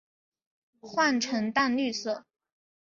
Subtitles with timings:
[0.81, 2.25] 喙呈淡绿色。